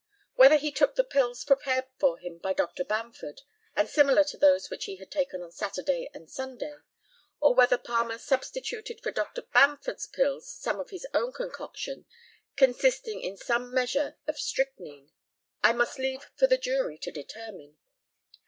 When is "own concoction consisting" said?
11.13-13.21